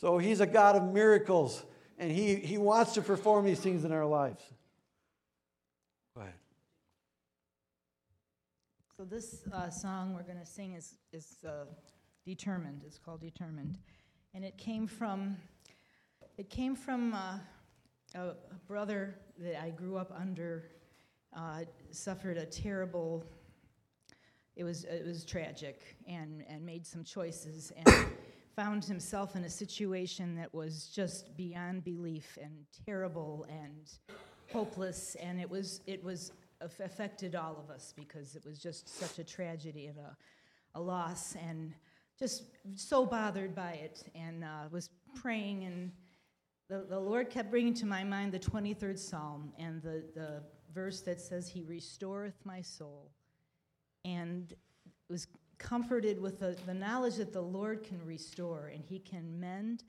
[0.00, 1.62] So he's a God of miracles,
[1.98, 4.42] and he, he wants to perform these things in our lives.
[6.14, 6.32] Go ahead.
[8.96, 11.66] So this uh, song we're going to sing is, is uh,
[12.24, 12.80] Determined.
[12.86, 13.76] It's called Determined.
[14.32, 15.36] And it came from,
[16.38, 17.38] it came from uh,
[18.14, 18.34] a, a,
[18.66, 20.70] brother that I grew up under,
[21.36, 23.22] uh, suffered a terrible,
[24.56, 27.70] it was, it was tragic, and, and made some choices.
[27.76, 28.06] And
[28.60, 32.52] found himself in a situation that was just beyond belief and
[32.84, 33.94] terrible and
[34.52, 39.18] hopeless and it was it was affected all of us because it was just such
[39.18, 40.14] a tragedy and a,
[40.74, 41.72] a loss and
[42.18, 42.42] just
[42.74, 45.90] so bothered by it and uh, was praying and
[46.68, 50.42] the, the lord kept bringing to my mind the 23rd psalm and the, the
[50.74, 53.10] verse that says he restoreth my soul
[54.04, 54.58] and it
[55.08, 55.28] was
[55.60, 59.84] comforted with the, the knowledge that the Lord can restore and He can mend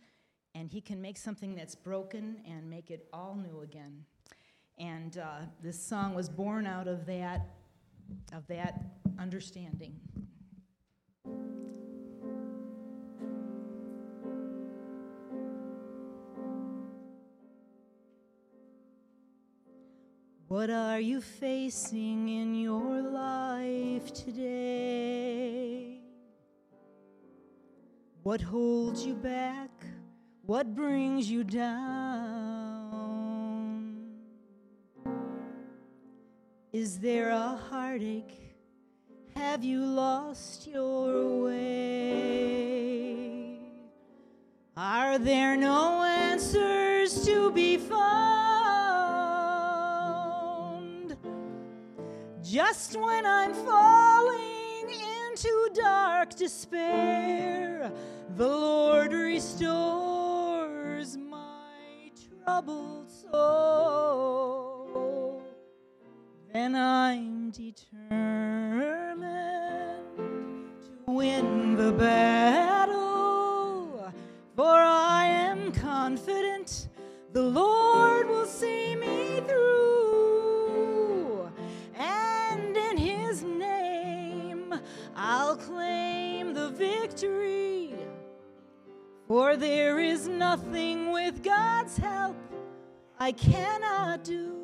[0.53, 4.03] and He can make something that's broken and make it all new again.
[4.78, 7.47] And uh, this song was born out of that,
[8.34, 8.84] of that
[9.17, 9.95] understanding.
[20.47, 25.30] What are you facing in your life today?
[28.24, 29.72] What holds you back?
[30.45, 31.72] What brings you down?
[36.72, 38.53] Is there a heartache?
[39.36, 42.11] Have you lost your way?
[44.78, 47.97] Are there no answers to be found?
[52.43, 54.51] Just when I'm falling
[55.43, 57.91] into dark despair,
[58.35, 62.11] the Lord restores my
[62.43, 64.91] troubled soul.
[66.53, 69.23] Then I'm determined
[70.81, 74.11] to win the battle,
[74.55, 76.89] for I am confident
[77.33, 77.90] the Lord.
[89.32, 92.36] For there is nothing with God's help
[93.17, 94.57] I cannot do.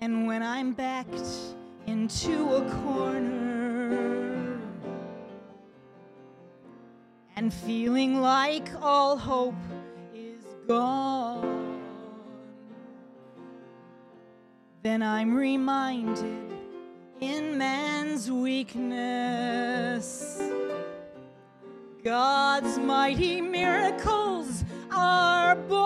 [0.00, 1.30] And when I'm backed
[1.86, 4.58] into a corner
[7.36, 9.52] and feeling like all hope
[10.14, 11.59] is gone,
[14.82, 16.24] then I'm reminded
[17.20, 18.80] in man's weakness.
[22.02, 25.80] God's mighty miracles are born.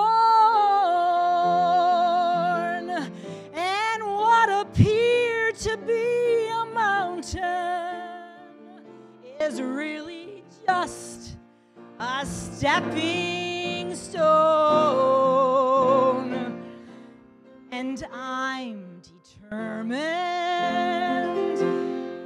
[3.53, 7.43] And what appeared to be a mountain
[9.41, 11.37] is really just
[11.99, 15.24] a stepping stone.
[17.95, 19.01] And I'm
[19.39, 19.89] determined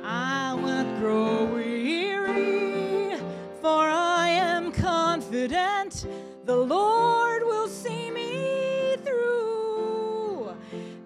[0.02, 3.14] I'll not grow weary,
[3.60, 6.06] for I am confident
[6.46, 10.56] the Lord will see me through.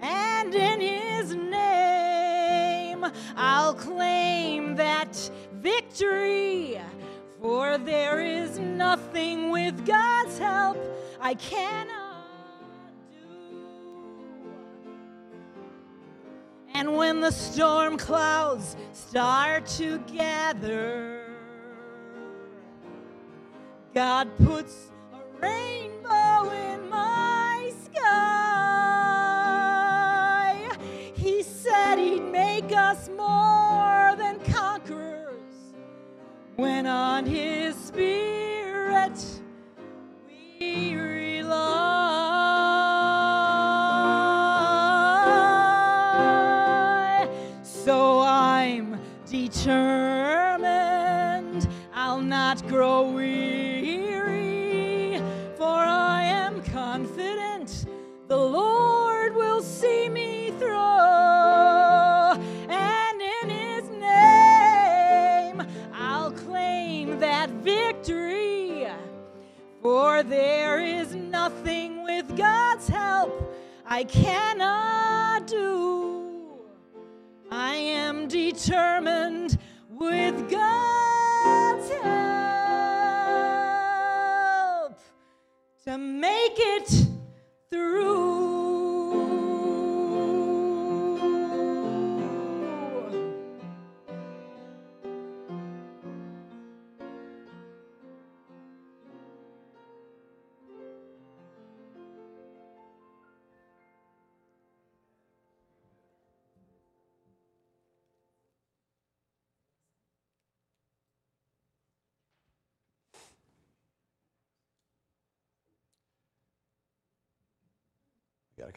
[0.00, 3.04] And in His name,
[3.34, 6.80] I'll claim that victory.
[7.40, 10.78] For there is nothing with God's help
[11.20, 12.01] I cannot
[16.82, 21.30] And when the storm clouds start to gather,
[23.94, 28.10] God puts a rainbow in my sky.
[31.14, 35.54] He said He'd make us more than conquerors
[36.56, 38.21] when on His Spirit
[74.22, 76.60] cannot do.
[77.50, 79.58] I am determined
[79.90, 82.60] with God's help
[85.84, 86.81] to make it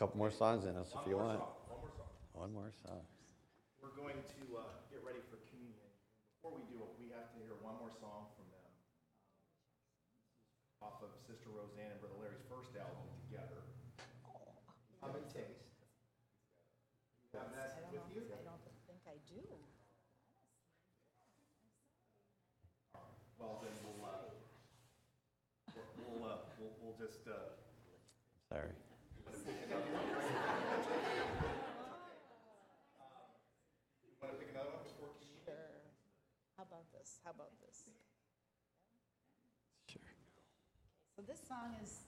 [0.05, 1.41] couple more songs in us if you want.
[2.37, 3.01] One more song.
[3.81, 5.81] We're going to uh, get ready for communion.
[6.37, 8.69] Before we do it, we have to hear one more song from them.
[10.85, 13.65] Off of Sister Roseanne and Brother Larry's first album together.
[15.01, 15.73] Come and taste.
[17.33, 18.29] You have that with you?
[18.29, 19.41] I don't think I do.
[23.41, 24.29] Well, then we'll, uh,
[25.73, 27.57] we'll, uh, we'll, we'll just, uh,
[28.53, 28.69] Sorry.
[34.25, 35.45] want to pick another one before communion?
[35.45, 35.85] Sure.
[36.57, 37.14] How about this?
[37.25, 37.85] How about this?
[39.87, 40.01] Sure.
[41.15, 42.01] So this song is,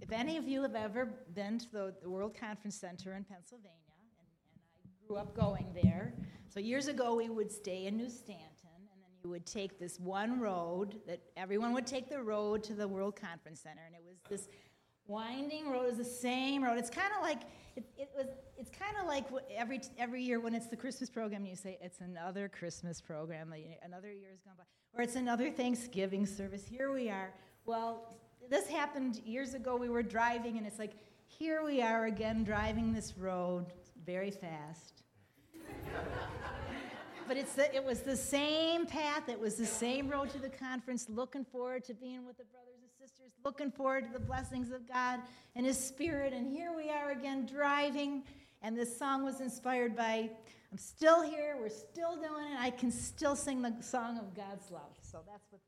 [0.00, 3.72] if any of you have ever been to the, the World Conference Center in Pennsylvania,
[3.98, 6.14] and, and I grew up going there.
[6.48, 9.98] So years ago, we would stay in New Stanton, and then you would take this
[9.98, 14.02] one road that everyone would take the road to the World Conference Center, and it
[14.06, 14.48] was this
[15.06, 15.88] winding road.
[15.90, 16.78] is the same road.
[16.78, 17.42] It's kind of like
[17.76, 18.26] it, it was.
[18.58, 22.00] It's kind of like every every year when it's the Christmas program, you say it's
[22.00, 23.52] another Christmas program.
[23.82, 24.64] Another year has gone by,
[24.98, 26.66] or it's another Thanksgiving service.
[26.66, 27.32] Here we are.
[27.66, 28.16] Well,
[28.48, 29.76] this happened years ago.
[29.76, 30.92] We were driving, and it's like
[31.26, 33.66] here we are again driving this road
[34.04, 35.02] very fast.
[37.28, 39.28] But it's the, it was the same path.
[39.28, 42.75] It was the same road to the conference, looking forward to being with the brothers
[43.44, 45.20] looking forward to the blessings of God
[45.54, 46.32] and His Spirit.
[46.32, 48.24] And here we are again driving,
[48.62, 50.30] And this song was inspired by
[50.72, 54.70] I'm still here, we're still doing it, I can still sing the song of God's
[54.70, 54.92] love.
[55.00, 55.60] So that's what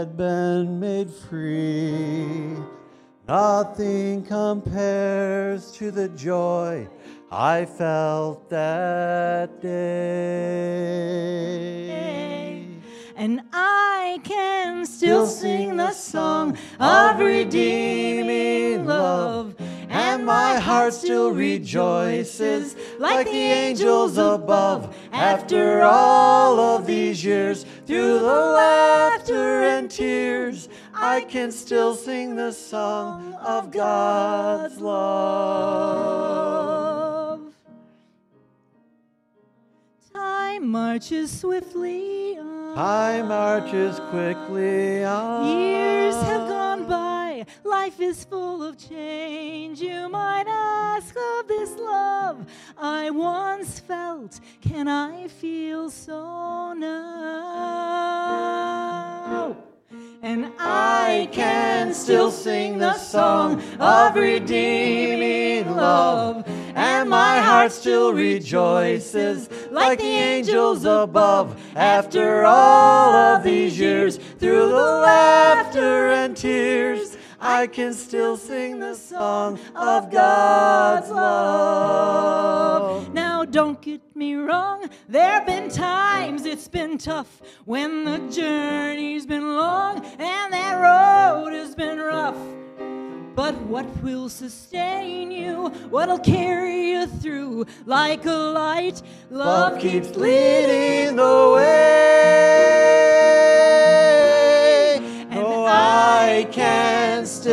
[0.00, 2.56] had been made free.
[3.28, 6.88] Nothing compares to the joy
[7.30, 9.90] I felt that day.
[13.14, 19.54] And I can still sing the song of redeeming love.
[19.90, 24.96] And my heart still rejoices like the angels above.
[25.12, 32.52] After all of these years, through the laughter and tears, I can still sing the
[32.52, 36.20] song of God's love.
[40.14, 42.76] Time marches swiftly on.
[42.76, 45.58] Time marches quickly on.
[45.58, 46.49] Years have
[47.80, 49.80] life is full of change.
[49.80, 52.44] You might ask of this love
[52.76, 57.70] I once felt, can I feel so now?
[60.22, 69.48] And I can still sing the song of redeeming love, and my heart still rejoices
[69.70, 71.58] like the angels above.
[71.74, 77.09] After all of these years, through the laughter and tears,
[77.40, 82.30] I can still sing the song of God's love.
[83.14, 89.24] Now, don't get me wrong, there have been times it's been tough when the journey's
[89.24, 92.36] been long and that road has been rough.
[93.34, 95.70] But what will sustain you?
[95.88, 99.00] What'll carry you through like a light?
[99.30, 102.99] Love keeps leading the way.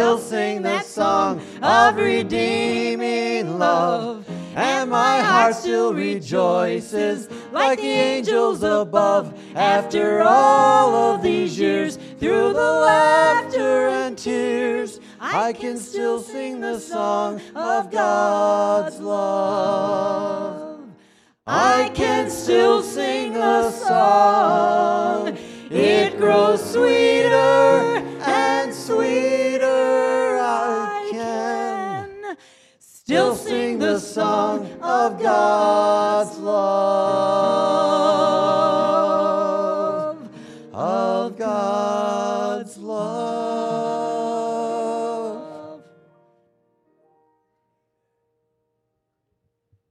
[0.08, 4.26] Still sing that song of redeeming love.
[4.56, 9.38] And my heart still rejoices like the angels above.
[9.54, 16.80] After all of these years, through the laughter and tears, I can still sing the
[16.80, 20.88] song of God's love.
[21.46, 25.38] I can still sing the song.
[25.70, 27.97] It grows sweeter
[33.08, 37.77] still sing the song of God's love.